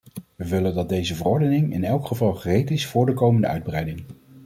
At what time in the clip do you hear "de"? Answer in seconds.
3.05-3.13